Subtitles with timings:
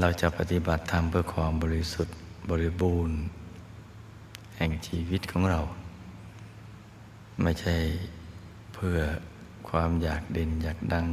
[0.00, 2.16] เราจะปฏิบัติธรรมเพื่อความบริสุทธิ์
[2.50, 3.18] บริบูรณ์
[4.56, 5.60] แห่งชีวิตของเรา
[7.42, 7.76] ไม่ใช่
[8.74, 8.98] เพื่อ
[9.68, 11.06] ความอยากเด่นอยากดัง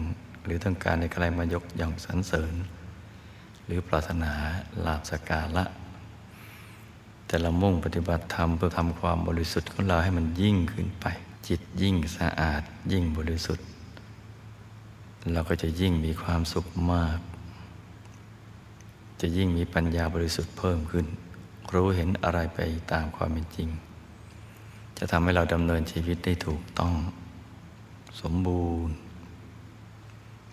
[0.43, 2.53] หรือต้องการในใครมายกย่องสรรเสริญ
[3.65, 4.31] หรือปรารถนา
[4.85, 5.65] ลาบสกาละ
[7.27, 11.05] แต่เรามุ่งปฏิบัติธรรมเพื่อทำความบริสุทธิ์ของเราให้มันยิ่งขึ้นไป
[11.47, 13.65] จิตยิ่งสะอาดยิ่งบริสุทธิ์
[15.33, 17.19] เราก็จะยิ่งมีความสุขมาก
[19.25, 21.05] จะยิ่งมีปัญญาบริสุทธิ์เพิ่มขึ้น
[21.73, 22.59] รู้เห็นอะไรไป
[22.91, 23.69] ตามความเป็นจริง
[24.97, 26.93] จะทำให้เราดำเนินชีวิตได้ถูกต้อง
[28.21, 28.95] สมบูรณ์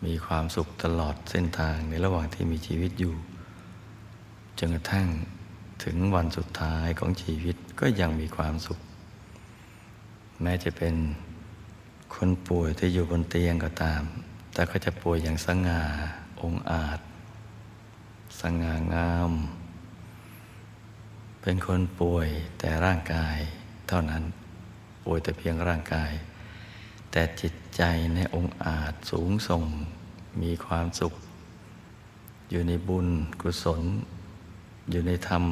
[0.05, 3.15] มีความสุขตลอดเส้นทางในระหว่างที่มีชีวิตอยู่
[4.59, 5.09] จนกระทั่ง
[5.85, 8.81] ถึงวันสุดท้ายของชีวิตก็ยังมีความสุข
[10.43, 10.95] แม้จะเป็น
[12.15, 14.03] คนป่วยที่อยู่บนเตียงก็ตาม
[14.53, 15.83] แต่ก็จะป่วยอย่างสง่า
[16.43, 17.01] องอาจ
[18.43, 19.33] สง่างาม
[21.43, 23.39] เป็นคนป่วยแต่ร่างกาย
[23.89, 24.23] เท่านั้น
[25.05, 26.13] ป่วยแต่เพียงร่างกาย
[27.11, 27.83] แต่จิตใจ
[28.15, 29.65] ในองค์อาจสูงส่ง
[30.43, 31.15] มีความสุข
[32.51, 33.09] อยู่ในบุญ
[33.41, 33.83] กุศล
[34.91, 35.45] อยู่ในธรรม